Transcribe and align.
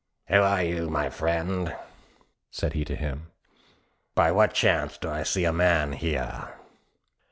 "Who 0.29 0.37
are 0.41 0.63
you, 0.63 0.89
my 0.89 1.11
friend?" 1.11 1.75
said 2.49 2.73
he 2.73 2.83
to 2.85 2.95
him. 2.95 3.27
"By 4.15 4.31
what 4.31 4.55
chance 4.55 4.97
do 4.97 5.11
I 5.11 5.21
see 5.21 5.45
a 5.45 5.53
man 5.53 5.91
here?" 5.93 6.55